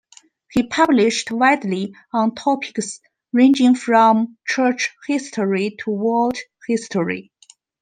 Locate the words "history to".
5.05-5.91